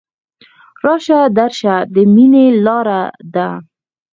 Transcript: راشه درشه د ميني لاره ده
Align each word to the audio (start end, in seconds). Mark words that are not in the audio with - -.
راشه 0.85 1.19
درشه 1.37 1.75
د 1.93 1.95
ميني 2.13 2.45
لاره 2.65 3.01
ده 3.33 3.49